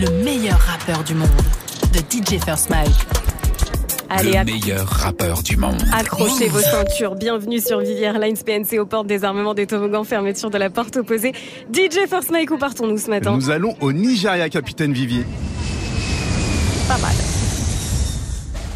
le 0.00 0.24
meilleur 0.24 0.58
rappeur 0.58 1.04
du 1.04 1.14
monde, 1.14 1.28
de 1.92 1.98
DJ 1.98 2.42
First 2.42 2.70
Mike. 2.70 2.90
Allez, 4.08 4.32
le 4.32 4.44
meilleur 4.44 4.86
rappeur 4.86 5.42
du 5.42 5.58
monde. 5.58 5.82
Accrochez 5.92 6.48
vos 6.48 6.60
ceintures. 6.60 7.16
Bienvenue 7.16 7.60
sur 7.60 7.80
Vivier 7.80 8.12
Lines 8.18 8.38
PNC 8.38 8.78
aux 8.78 8.86
portes 8.86 9.06
des 9.06 9.24
armements 9.24 9.52
des 9.52 9.66
toboggans, 9.66 10.04
fermeture 10.04 10.48
de 10.50 10.56
la 10.56 10.70
porte 10.70 10.96
opposée. 10.96 11.32
DJ 11.70 12.08
First 12.08 12.30
Mike, 12.30 12.50
où 12.50 12.56
partons-nous 12.56 12.96
ce 12.96 13.10
matin? 13.10 13.36
Nous 13.36 13.50
allons 13.50 13.76
au 13.80 13.92
Nigeria, 13.92 14.48
capitaine 14.48 14.94
Vivier. 14.94 15.26
Pas 16.88 16.98
mal. 16.98 17.14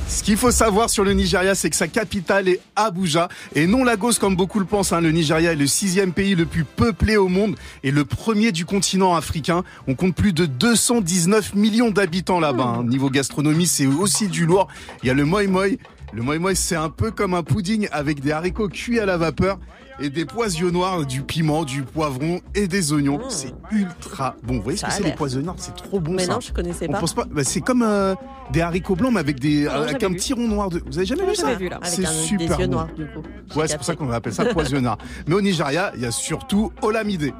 Ce 0.07 0.23
qu'il 0.23 0.37
faut 0.37 0.51
savoir 0.51 0.91
sur 0.91 1.03
le 1.03 1.13
Nigeria, 1.13 1.55
c'est 1.55 1.71
que 1.71 1.77
sa 1.77 1.89
capitale 1.89 2.49
est 2.49 2.61
Abuja 2.77 3.29
et 3.55 3.67
non 3.67 3.85
Lagos 3.85 4.13
comme 4.21 4.37
beaucoup 4.37 4.59
le 4.59 4.67
pensent. 4.67 4.93
Hein. 4.93 5.01
Le 5.01 5.11
Nigeria 5.11 5.53
est 5.53 5.57
le 5.57 5.67
sixième 5.67 6.13
pays 6.13 6.35
le 6.35 6.47
plus 6.47 6.65
peuplé 6.65 7.17
au 7.17 7.29
monde 7.29 7.57
et 7.83 7.91
le 7.91 8.05
premier 8.05 8.53
du 8.53 8.65
continent 8.65 9.15
africain. 9.15 9.65
On 9.89 9.95
compte 9.95 10.15
plus 10.15 10.33
de 10.33 10.47
219 10.47 11.55
millions 11.55 11.91
d'habitants 11.91 12.39
là-bas. 12.39 12.77
Hein. 12.79 12.85
Niveau 12.85 13.11
gastronomie, 13.11 13.67
c'est 13.67 13.87
aussi 13.87 14.29
du 14.29 14.47
lourd. 14.47 14.69
Il 15.03 15.07
y 15.07 15.11
a 15.11 15.15
le 15.15 15.25
moi 15.25 15.47
moi. 15.47 15.67
Le 16.15 16.23
moi 16.23 16.39
moi, 16.39 16.55
c'est 16.55 16.77
un 16.77 16.91
peu 16.91 17.11
comme 17.11 17.35
un 17.35 17.43
pudding 17.43 17.89
avec 17.91 18.21
des 18.21 18.31
haricots 18.31 18.69
cuits 18.69 19.01
à 19.01 19.07
la 19.07 19.17
vapeur 19.17 19.59
et 19.99 20.11
des 20.11 20.25
poisons 20.25 20.71
noirs, 20.71 21.07
du 21.07 21.23
piment, 21.23 21.65
du 21.65 21.83
poivron 21.83 22.41
et 22.55 22.69
des 22.69 22.93
oignons. 22.93 23.19
Mmh. 23.19 23.31
C'est 23.31 23.55
ultra 23.73 24.37
bon. 24.45 24.55
Vous 24.55 24.63
voyez 24.63 24.79
ce 24.79 24.85
que 24.85 24.93
c'est 24.93 25.03
les 25.03 25.13
poisons 25.13 25.41
noirs? 25.41 25.57
C'est 25.59 25.75
trop 25.75 25.99
bon 25.99 26.13
mais 26.13 26.27
ça. 26.27 26.35
non, 26.35 26.41
je 26.41 26.53
connaissais 26.53 26.87
pas. 26.87 27.01
pas 27.01 27.25
bah, 27.31 27.43
c'est 27.43 27.61
comme 27.61 27.83
euh, 27.83 28.15
des 28.53 28.61
haricots 28.61 28.95
blancs 28.95 29.13
mais 29.13 29.21
avec 29.21 29.41
des 29.41 29.67
avec 29.67 30.05
un 30.05 30.13
petit 30.13 30.33
rond 30.33 30.47
noir 30.47 30.71
de. 30.71 30.83
Vous 30.87 30.99
avez 30.99 31.07
jamais 31.07 31.27
vu 31.27 31.35
ça? 31.35 31.49
C'est 31.83 32.07
super 32.07 32.59
des 32.59 32.67
bon. 32.67 32.73
Noirs, 32.73 32.89
du 32.97 33.07
coup. 33.07 33.59
Ouais, 33.59 33.67
c'est 33.67 33.77
pour 33.77 33.87
ça 33.87 33.97
qu'on 33.97 34.11
appelle 34.11 34.35
ça 34.35 34.45
poison 34.45 34.81
noir. 34.81 34.99
Mais 35.27 35.35
au 35.35 35.41
Nigeria, 35.41 35.93
il 35.97 36.03
y 36.03 36.07
a 36.07 36.13
surtout 36.13 36.73
Olamide. 36.83 37.33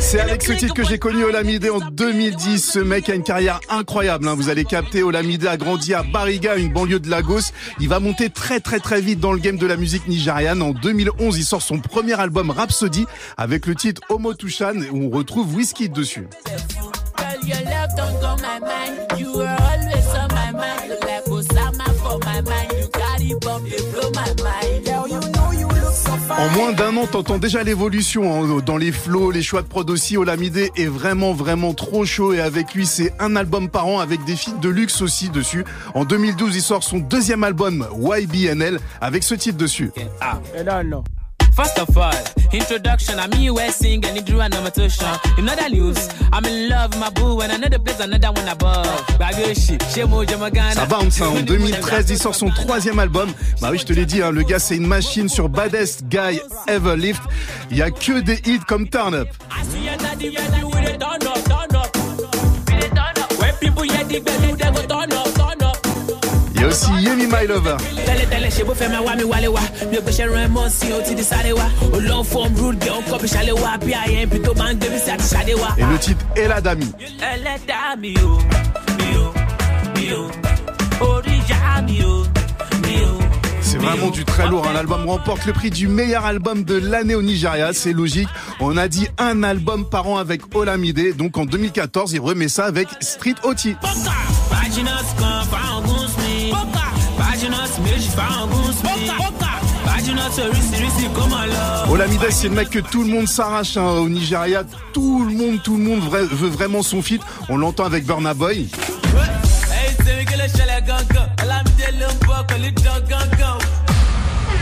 C'est 0.00 0.20
avec 0.20 0.42
ce 0.42 0.52
titre 0.52 0.74
que 0.74 0.84
j'ai 0.84 0.98
connu 0.98 1.22
Olamide 1.22 1.68
en 1.70 1.78
2010. 1.78 2.72
Ce 2.72 2.78
mec 2.80 3.08
a 3.08 3.14
une 3.14 3.22
carrière 3.22 3.60
incroyable. 3.68 4.26
Hein. 4.26 4.34
Vous 4.34 4.48
allez 4.48 4.64
capter, 4.64 5.04
Olamide 5.04 5.46
a 5.46 5.56
grandi 5.56 5.94
à 5.94 6.02
Bariga, 6.02 6.56
une 6.56 6.72
banlieue 6.72 6.98
de 6.98 7.08
Lagos. 7.08 7.52
Il 7.78 7.88
va 7.88 8.00
monter 8.00 8.28
très 8.28 8.58
très 8.58 8.80
très 8.80 9.00
vite 9.00 9.20
dans 9.20 9.32
le 9.32 9.38
game 9.38 9.58
de 9.58 9.66
la 9.66 9.76
musique 9.76 10.08
nigériane. 10.08 10.60
En 10.60 10.72
2011, 10.72 11.38
il 11.38 11.44
sort 11.44 11.62
son 11.62 11.78
premier 11.78 12.18
album 12.18 12.50
Rhapsody 12.50 13.06
avec 13.36 13.66
le 13.66 13.76
titre 13.76 14.02
Homo 14.08 14.34
Tushan 14.34 14.74
où 14.92 15.04
on 15.04 15.10
retrouve 15.10 15.54
Whiskey 15.54 15.88
dessus. 15.88 16.26
En 26.46 26.50
moins 26.50 26.72
d'un 26.72 26.96
an, 26.96 27.08
t'entends 27.08 27.38
déjà 27.38 27.64
l'évolution 27.64 28.32
hein, 28.32 28.62
dans 28.64 28.76
les 28.76 28.92
flows, 28.92 29.32
les 29.32 29.42
choix 29.42 29.62
de 29.62 29.66
prod 29.66 29.90
aussi. 29.90 30.16
Olamide 30.16 30.70
est 30.76 30.86
vraiment, 30.86 31.32
vraiment 31.32 31.74
trop 31.74 32.04
chaud 32.04 32.34
et 32.34 32.40
avec 32.40 32.72
lui, 32.72 32.86
c'est 32.86 33.12
un 33.18 33.34
album 33.34 33.68
par 33.68 33.88
an 33.88 33.98
avec 33.98 34.22
des 34.24 34.36
feats 34.36 34.52
de 34.62 34.68
luxe 34.68 35.02
aussi 35.02 35.28
dessus. 35.28 35.64
En 35.94 36.04
2012, 36.04 36.54
il 36.54 36.62
sort 36.62 36.84
son 36.84 36.98
deuxième 36.98 37.42
album 37.42 37.84
YBNL 38.00 38.78
avec 39.00 39.24
ce 39.24 39.34
titre 39.34 39.58
dessus. 39.58 39.90
Ah. 40.20 40.38
First 41.56 41.78
of 41.78 41.96
all, 41.96 42.12
introduction, 42.52 43.18
I'm 43.18 43.32
US 43.32 43.76
sing 43.76 44.04
and 44.04 44.22
drew 44.26 44.40
an 44.40 44.52
imitation. 44.52 45.08
In 45.38 45.48
other 45.48 45.70
news, 45.70 45.96
I'm 46.30 46.44
in 46.44 46.68
love 46.68 46.90
with 46.90 47.00
my 47.00 47.08
boo 47.08 47.40
and 47.40 47.50
another 47.50 47.78
place, 47.78 47.98
another 47.98 48.30
one 48.30 48.46
above. 48.46 48.86
Ça 50.74 50.84
bounce, 50.86 51.20
hein. 51.22 51.28
En 51.34 51.40
2013, 51.40 52.10
il 52.10 52.18
sort 52.18 52.34
son 52.34 52.50
troisième 52.50 52.98
album. 52.98 53.30
Bah 53.62 53.68
oui, 53.72 53.78
je 53.78 53.86
te 53.86 53.94
l'ai 53.94 54.04
dit, 54.04 54.20
hein, 54.20 54.32
le 54.32 54.42
gars, 54.42 54.58
c'est 54.58 54.76
une 54.76 54.86
machine 54.86 55.30
sur 55.30 55.48
Baddest 55.48 56.04
Guy 56.08 56.40
Ever 56.68 56.96
Lift. 56.96 57.22
Il 57.70 57.78
y 57.78 57.82
a 57.82 57.90
que 57.90 58.20
des 58.20 58.38
hits 58.44 58.60
comme 58.68 58.86
Turn 58.90 59.14
Up. 59.14 59.28
Il 59.72 59.84
y 59.84 59.88
a 66.66 66.68
aussi 66.68 66.90
Yemi 67.00 67.26
My 67.26 67.46
Lover. 67.46 67.76
Et 75.78 75.84
le 75.84 75.98
titre 75.98 76.24
Ella 76.34 76.60
Dami. 76.60 76.92
C'est 83.60 83.78
vraiment 83.78 84.10
du 84.10 84.24
très 84.24 84.48
lourd. 84.48 84.66
Hein. 84.66 84.72
L'album 84.74 85.06
remporte 85.06 85.44
le 85.44 85.52
prix 85.52 85.70
du 85.70 85.86
meilleur 85.86 86.24
album 86.24 86.64
de 86.64 86.74
l'année 86.76 87.14
au 87.14 87.22
Nigeria. 87.22 87.72
C'est 87.72 87.92
logique. 87.92 88.28
On 88.60 88.76
a 88.76 88.88
dit 88.88 89.08
un 89.18 89.42
album 89.42 89.84
par 89.88 90.08
an 90.08 90.16
avec 90.18 90.42
Olamide. 90.54 91.16
Donc 91.16 91.36
en 91.36 91.44
2014, 91.44 92.12
il 92.14 92.20
remet 92.20 92.48
ça 92.48 92.64
avec 92.64 92.88
Street 93.00 93.34
Oti. 93.44 93.76
Olamide, 101.90 102.26
c'est 102.30 102.48
le 102.48 102.54
mec 102.54 102.70
que 102.70 102.78
tout 102.78 103.02
le 103.02 103.08
monde 103.08 103.28
s'arrache 103.28 103.76
hein, 103.76 103.86
au 103.98 104.08
Nigeria. 104.08 104.62
Tout 104.92 105.24
le 105.24 105.34
monde, 105.34 105.62
tout 105.62 105.76
le 105.76 105.82
monde 105.82 106.00
veut 106.10 106.48
vraiment 106.48 106.82
son 106.82 107.02
feat. 107.02 107.22
On 107.48 107.56
l'entend 107.56 107.84
avec 107.84 108.04
Burna 108.04 108.34
Boy. 108.34 108.68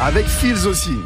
Avec 0.01 0.27
Fields 0.27 0.67
aussi. 0.67 0.97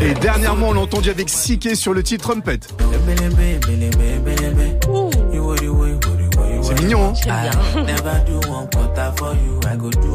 Et 0.00 0.14
dernièrement, 0.14 0.68
on 0.68 0.72
l'a 0.72 0.80
entendu 0.80 1.10
avec 1.10 1.28
Sike 1.28 1.76
sur 1.76 1.92
le 1.92 2.02
titre 2.02 2.24
Trumpet. 2.28 2.60
C'est 6.62 6.80
mignon, 6.82 7.08
hein 7.08 7.12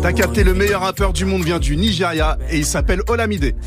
T'as 0.02 0.14
capté 0.14 0.44
le 0.44 0.54
meilleur 0.54 0.82
rappeur 0.82 1.14
du 1.14 1.26
monde 1.26 1.44
vient 1.44 1.60
du 1.60 1.78
Nigeria 1.78 2.38
et 2.50 2.58
il 2.58 2.66
s'appelle 2.66 3.02
Olamide. 3.08 3.56